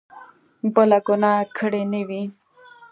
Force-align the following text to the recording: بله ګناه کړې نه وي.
بله 0.73 0.99
ګناه 1.07 1.41
کړې 1.57 1.83
نه 1.91 2.01
وي. 2.07 2.23